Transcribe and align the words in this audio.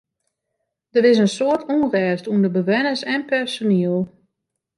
Der 0.93 1.05
is 1.11 1.19
in 1.23 1.31
soad 1.35 1.61
ûnrêst 1.73 2.25
ûnder 2.33 2.51
bewenners 2.55 3.01
en 3.13 3.21
personiel. 3.31 3.97